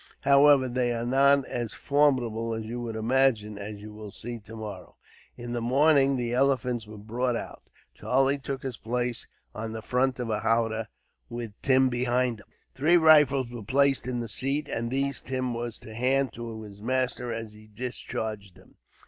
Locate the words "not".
1.05-1.45